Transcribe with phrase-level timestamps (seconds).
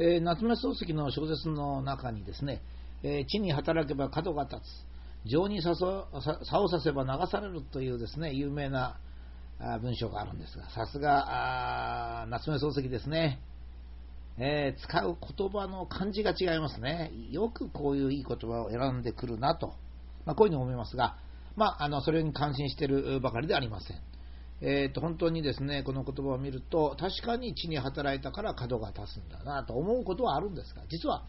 [0.00, 2.62] えー、夏目漱石の小説の中にですね、
[3.02, 4.56] えー、地に働けば角が立
[5.24, 9.00] つ、情に差をさせば流されるというですね、有名な
[9.82, 13.40] 文章があるんですが、さすが夏目漱石ですね。
[14.40, 17.10] えー、使う言葉の感じが違いますね。
[17.32, 19.74] よくこういういい言葉を選んでくるなと、
[20.26, 21.16] まあ、こういうふうに思いますが、
[21.56, 23.96] まあ、あのそれに感心しているばかりではありません。
[24.60, 31.24] えーと、本当にですねこの言葉を見ると確かに地に働いたから角が立つんだなと思うことはあるんですが実は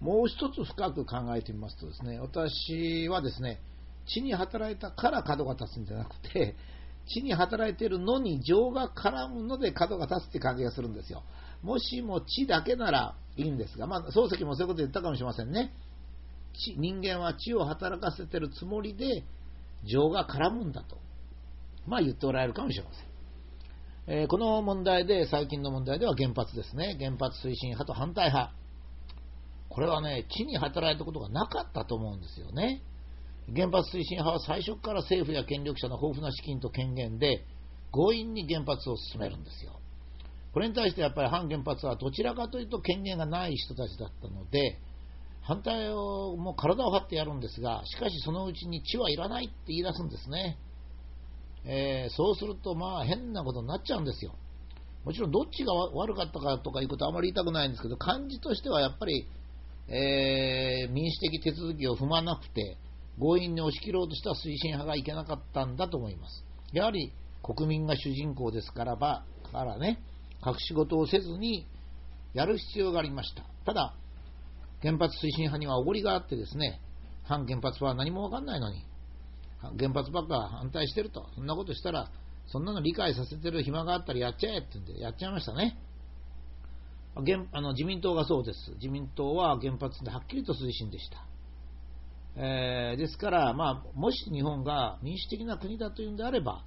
[0.00, 3.60] もう一つ深く考えてみますとですね私はですね
[4.06, 6.56] 地に働いたから角が立つんじゃなくて
[7.06, 11.22] 地に働いているのに情が絡むので角が立つって感じがするんですよ。
[11.62, 15.72] もしも地だけならいいんですが、まあ、漱石もそういうこと言ったかもしれませんね。
[16.78, 19.24] 人間は地を働かせてるつもりで
[19.84, 20.98] 情が絡むんだと。
[21.86, 23.10] まあ言っておられるかもしれません。
[24.06, 26.96] えー、この問題で、最近の問題では原発ですね。
[26.98, 28.54] 原発推進派と反対派。
[29.68, 32.82] これはね、地に働いたことがなかったと思うんですよね。
[33.54, 37.44] 原発推進派は最初から政府や権力者の豊富な資金と権限で
[37.92, 39.80] 強引に原発を進めるんですよ。
[40.52, 44.80] これに対してやっぱり反原発はどちらかというと権限がない人たちだったので、
[45.42, 50.58] 反対をもう体を張ってやるんですが、しかしそのうちに地はいらないって言い出すんですね。
[51.64, 54.34] えー、そうすると、まあ変なことになっちゃうんですよ。
[55.04, 59.26] もちろんどっちが悪かったかとかいうことはあまり言いたくないんですけど、感じとしてはやっぱり、
[59.88, 62.76] えー、民主的手続きを踏まなくて、
[63.18, 66.44] 強引に押し切ろうとした推進派がいけなかったんだと思います。
[66.72, 70.00] やはり国民が主人公ですからば、からね、
[70.44, 71.66] 隠し事をせずに
[72.32, 73.42] やる必要がありました。
[73.64, 73.94] ただ、
[74.82, 76.80] 原発推進派にはおごりがあってですね、
[77.24, 78.84] 反原発は何もわかんないのに、
[79.78, 82.10] 原発ばっか反対してると、そんなことしたら、
[82.46, 85.78] そんなの理解させてる暇があったらやっちゃえって言うんで、やっちゃいましたね。
[87.14, 88.72] 原あの自民党がそうです。
[88.76, 91.24] 自民党は原発ではっきりと推進でした。
[92.36, 96.64] えー、ですから、まあ、もし日本が民主的な国だというんであれば、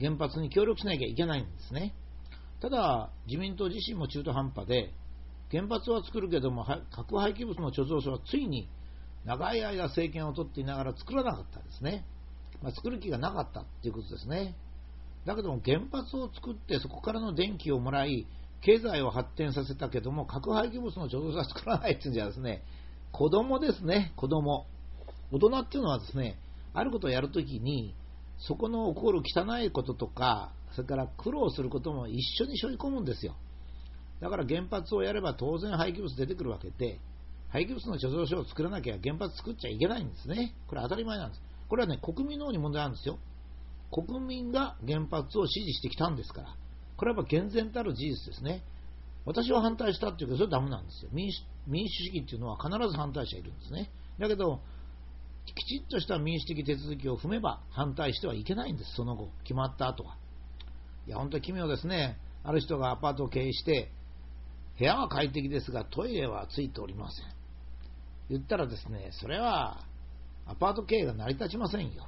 [0.00, 1.94] 原発に協力しなきゃいけないんですね。
[2.60, 4.92] ただ、自民党自身も中途半端で、
[5.50, 8.68] 原発は作るけども、核廃棄物の貯蔵所はついに
[9.24, 12.04] 長い間政権を取っていながら作らなかったんですね。
[12.62, 14.54] まあ、作る気がなかったということですね。
[15.26, 18.26] だけども原発を作ってそこからの電気をもらい、
[18.60, 22.62] 経済を発展させたけども、核廃棄物の貯蔵所は作らないっていうんじゃですね、
[23.12, 24.66] 子供ですね、子供。
[25.30, 26.38] 大人っていうのはですね、
[26.72, 27.94] あることをやるときに、
[28.38, 33.36] そこの起こる汚いこととか、それから苦労することも一緒に背負い込むんですよ。
[34.20, 37.00] だから原発をやれば当然廃棄物出てくるわけで、
[37.50, 40.54] 廃棄物の貯蔵所を作らなきゃ原発作っちゃいけないんですね。
[40.66, 41.42] これ当たり前なんです。
[41.68, 43.18] これはね、国民の方に問題なんですよ。
[43.90, 46.56] 国民が原発を支持してきたんですから。
[46.96, 48.62] これはやっぱ厳然たる事実ですね。
[49.24, 51.10] 私は反対したっていうけど、それはダメなんですよ。
[51.12, 53.90] 民主民主主義っていうのは必ず反対者いるんですね。
[54.18, 54.60] だけど、
[55.44, 60.16] きちっとした民主的手続きを踏めば反対してはいけないんです、その後、決まった後は。
[61.06, 62.18] いや、本当に奇妙ですね。
[62.42, 63.92] ある人がアパートを経営して、
[64.78, 67.26] 部屋は快適ですがトイレはついておりません。
[68.30, 69.84] 言ったらですね、それは
[70.48, 72.06] アパート経営が成り立ちませんよ。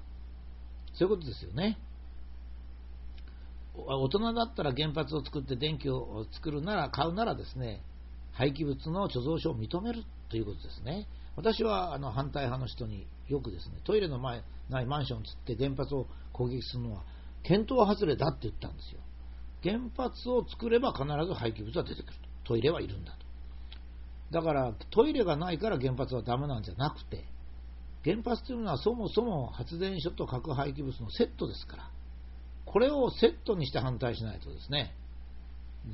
[0.95, 1.78] そういうことですよね。
[3.75, 7.83] 大人だったら原発を作って電気を作るなら、買うならですね、
[8.33, 11.06] 廃棄物の貯蔵所を認めるということですね。
[11.37, 17.05] 私はあの反対派の人によくですね、トイレの前ないマンションをつって原発を攻撃するのは、
[17.43, 19.01] 検討外れだって言ったんですよ。
[19.62, 22.15] 原発を作れば必ず廃棄物は出てくる
[22.45, 22.51] と。
[22.51, 23.19] トイレはいるんだと。
[24.31, 27.25] だからトイレがないから原発はダメなんじゃなくて、
[28.05, 31.91] 原発というのはそもそも発電所と核廃棄物のセットですから、
[32.65, 34.94] これをセットにして反対しないとですね、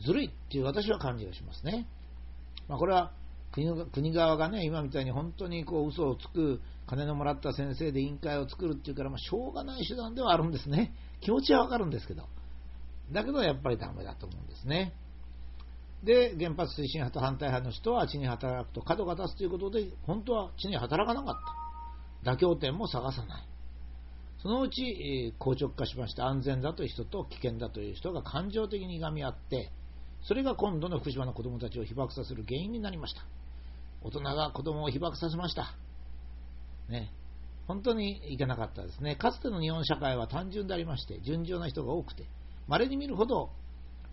[0.05, 1.87] ずるいっていう私は感じがしますね。
[2.69, 3.13] まあ、これは
[3.53, 10.93] 国側がね、今みたいに本当にこう嘘をつく、金のもらった先生で委員会を作るっていうから、まあ、しょうがない手段ではあるんですね。
[11.21, 12.29] 気持ちはわかるんですけど。
[13.13, 14.93] だけどやっぱりダメだと思うんですね。
[16.05, 21.66] で、原発推進派と反対派の人は地に働くと角が立つということで、本当は地に働かなかった。
[22.27, 23.43] 妥協点も探さない。
[24.43, 29.71] そのうち、え、硬直化しまして安全だという人と危険だという人が感情的にいがみ合って、
[30.23, 33.23] それが今度の福島の子供たちを被爆させる原因になりました。
[34.03, 35.75] 大人が子供を被爆させました。
[36.89, 37.13] ね。
[37.67, 39.17] 本当にいけなかったですね。
[39.17, 42.25] かつての日本社会は単純でありまして、純情な人が多くて、
[42.69, 43.51] 稀に見るほど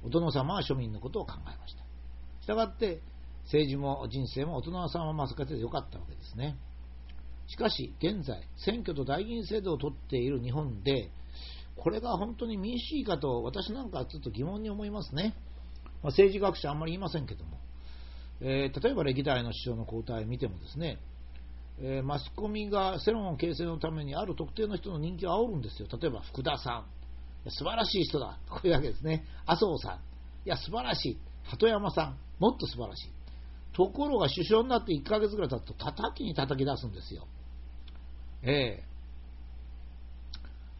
[0.03, 1.83] お殿様は庶民のことを考えました。
[2.41, 3.01] したがって、
[3.45, 6.57] 政治も人生も大人様まさかてよかったわけですね。
[7.47, 11.09] しかし、現在、選挙と代議員制度を取っている日本で、
[11.75, 15.35] これが本当に民主主義かと私なんかはちょっと疑問に思いますね。
[16.01, 17.57] まあ、政治学者あんまり言いませんけども、
[18.41, 20.99] えー、例えば歴代の首相の交代を見てもですね、
[21.79, 25.87] えー、マスコミが世論形成のためにある特定の人の人気を煽るんですよ。
[25.99, 26.85] 例えば福田さん。
[27.49, 28.39] 素晴らしい人だ。
[28.49, 29.25] こういうわけですね。
[29.45, 29.97] 麻生さん。
[30.45, 31.17] いや、素晴らしい。
[31.43, 32.17] 鳩山さん。
[32.39, 33.22] もっと素晴らしい。
[33.73, 37.27] ところが首相になって1ヶ月ぐらい経つと叩きに叩き出すんですよ。
[38.43, 38.83] え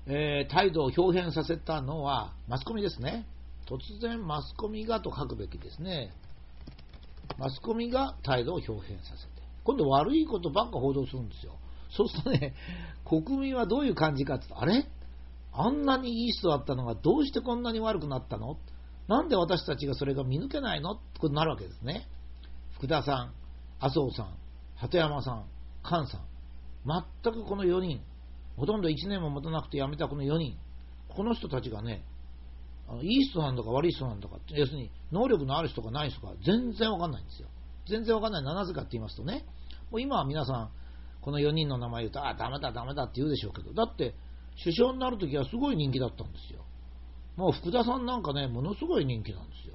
[0.07, 3.25] ー、えー、態度を表現させたのはマスコミですね。
[3.65, 6.13] 突然マスコミがと書くべきですね。
[7.39, 9.43] マスコミが態度を表現させて。
[9.63, 11.53] 今度悪いことばっか報道するんですよ。
[11.89, 12.53] そうするとね、
[13.05, 14.85] 国民はどういう感じかって言うと、あれ？
[15.53, 18.57] あんなにいい人だったのがどうしてこんなに悪くなったの？
[19.07, 20.91] なんで私たちがそれが見抜けないの？
[20.91, 22.07] ってことになるわけですね。
[22.75, 23.33] 福田さん、
[23.79, 24.37] 麻生さん、
[24.75, 25.45] 鳩山さん、
[25.83, 26.27] 菅さん、
[27.23, 28.01] 全くこの4人、
[28.55, 30.57] ほとんど1年も持たなくて辞めたこの4人、
[31.09, 32.05] この人たちがね、
[32.87, 37.47] あのいい人なんだか悪い人なんだか、要するに能力のある人かない人か全然わかんないんですよ。
[37.87, 39.45] 全然わかんないのはなぜかって言いますとね、
[39.91, 40.69] もう今は皆さん、
[41.21, 44.15] この4人の名前言うと、あ、ダメだ、ダメだって言うでしょうけど、だって、
[44.61, 46.65] 首相になるときはすごい人気だったんですよ。
[47.35, 49.72] もう福田さんなんかね、ものすごい人気なんですよ。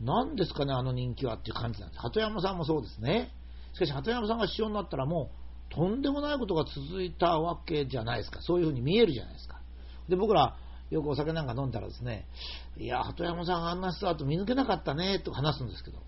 [0.00, 2.00] 何ですかね、あの人気はっていう感じなんです。
[2.00, 3.32] 鳩山さんもそうですね。
[3.74, 5.30] しかし、鳩山さんが首相になったらも
[5.70, 8.40] う、とんでもないことが続いたわけじゃないですか。
[8.42, 9.60] そういうふうに見えるじゃないですか。
[10.08, 10.56] で、僕ら、
[10.90, 12.26] よくお酒なんか飲んだらですね、
[12.78, 15.98] いや、鳩山さんあんな人だと見抜けなかったね、と話すんですけど、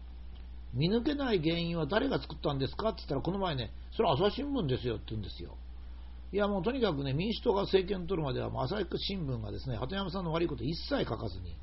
[0.73, 5.57] 見抜けない原因は誰が作ったんですかって言ったら、この前ね、それは朝日新聞ですよって言うんですよ。
[6.33, 11.57] いや、もうとにかくね、民主党が政権を取るまでは、朝日新聞がですね、鳩山さんの悪いこと一切書かずに、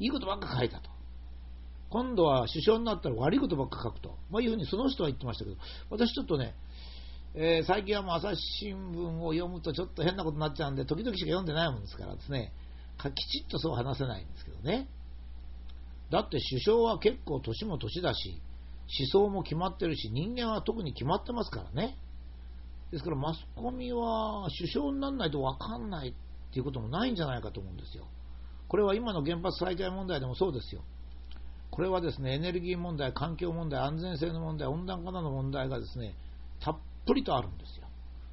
[0.00, 0.90] いいことばっか書いたと。
[1.92, 5.58] 今度は首相になったら悪いことばっか書くと、まあ、いうふうにその人は言ってましたけど、
[5.90, 6.54] 私ちょっとね、
[7.34, 12.54] えー、最近はもう朝日新聞を読むとちょっと変なことになっちゃうんで、時々しか読んでないもんですからですね、
[13.14, 14.88] きちっとそう話せないんですけどね。
[16.10, 18.40] だって首相は結構年も年だし、
[19.12, 21.98] 思想も決まってるし、人間は特に決まってますからね。
[22.90, 26.14] ですからマスコミは首相にならないと分かんないっ
[26.52, 28.06] ていうこともないんじゃないかと思うんですよ。
[28.68, 30.82] これは今の原発再開問題でもそうですよ。
[31.72, 36.14] これはですね、エネルギー問題、環境問題、安全性の問題、温暖化などの問題がですね、
[36.60, 36.76] たっ
[37.06, 37.86] ぷりとあるんですよ。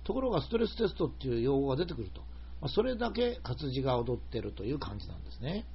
[0.04, 2.20] ところがストレステストっていう用語が出てくると、
[2.60, 5.66] まあ、それだけ活字が踊ってるという感じなんですね。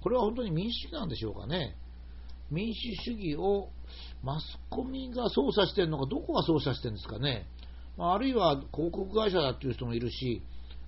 [0.00, 1.76] これは本当に民主主義なんでしょうかね。
[2.52, 3.70] 民主主義を
[4.22, 7.48] マスコミが操作してるのか、どこが操作してるんですかね。
[7.96, 10.40] まあるいは広告会社だっていう人もいるし、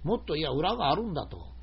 [0.04, 1.53] もっといや、裏があるんだと。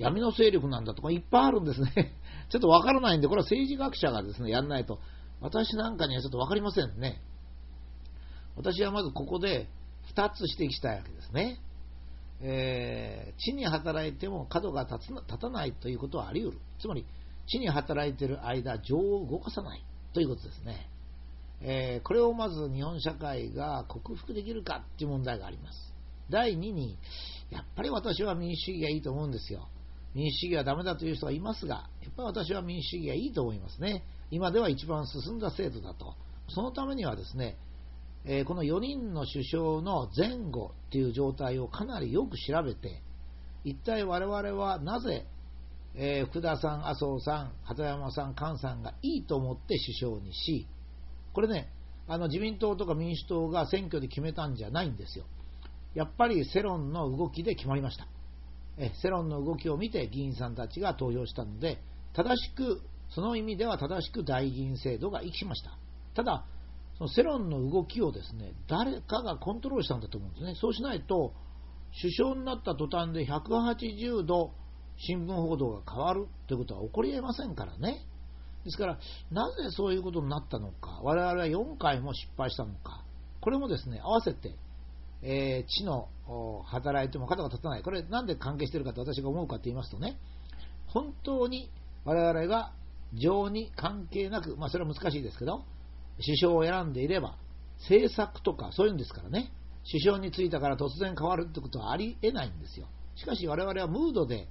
[0.00, 2.14] 闇の勢力なんだとかいっぱいあるんですね。
[2.50, 4.98] ちょっとわからないんで、これは政治学者がですね、やんないと、
[5.40, 7.20] 私なんかにはちょっとわかりませんね。
[8.56, 9.68] 私はまずここで
[10.14, 11.60] 2つ指摘したいわけですね。
[12.42, 16.60] えー、地に働いても角が立つ立たないということはあり得る。
[16.78, 17.04] つまり、
[17.46, 20.88] 地に働いている間、情を動かさないということですね。
[21.62, 25.94] えー、これをまず日本社会が克服できるかっていう問題があります。
[26.30, 26.96] 第2に、
[27.50, 29.68] やっぱり私は民主主義がいいと思うんですよ。
[30.14, 34.04] 民主主義はダメだという人がいますが、やっぱり私は民主主義がいいと思いますね。
[34.30, 36.14] 今では一番進んだ制度だと。
[36.48, 37.56] そのためにはですね、
[38.24, 43.02] えー、この4人の首相の前後っていう状態をかなりよく調べて、
[43.64, 45.26] 一体我々はなぜ、
[45.94, 50.66] えー、福田さん、麻生さん、鳩山さん、菅さんがいいと思って首相にし、
[51.32, 51.70] これね、
[52.08, 55.24] あの自民党とか民主党が選挙で決めたんじゃないんですよ。
[55.94, 58.06] やっぱり世論の動きで決まりました。
[58.78, 61.82] え世論の動きを見て議員さんたちが投票したので、
[62.14, 65.78] 正しく、その意味では正しく代議員制度が生きました。
[66.14, 66.46] ただ、
[66.98, 70.54] その世論の動きをですね、誰かがコントロールしたんだと思うんですね。
[70.54, 71.32] そうしないと、
[72.00, 74.52] 首相になった途端で180度
[74.96, 78.06] 新聞報道が変わるということは起こり得ませんからね。
[78.64, 78.98] ですから、
[79.30, 83.04] なぜそういうことになったのか、我々は4回も失敗したのか、
[83.40, 84.54] これもですね、合わせて、
[85.22, 86.08] えー、知の
[86.64, 90.18] 働いても肩が立たない、これなんで関係しているかと私が思うかと言いますとね、
[90.86, 91.70] 本当に
[92.04, 92.72] 我々が
[93.14, 95.64] 情に関係なく、まあ、それは難しいですけど、
[96.24, 97.36] 首相を選んでいれば、
[97.80, 99.52] 政策とかそういうんですからね、
[99.90, 102.86] 首相に就いたから突然変わるってことはありえないんですよ。
[103.16, 104.48] しかし我々はムードで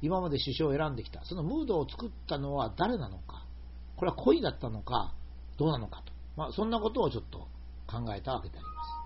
[0.00, 1.24] 今まで首相を選んできた。
[1.24, 3.46] そのムードを作ったのは誰なのか。
[3.96, 5.14] これは恋だったのか、
[5.58, 6.12] どうなのかと。
[6.36, 7.46] まあ、そんなことをちょっと
[7.86, 9.01] 考えたわけであります。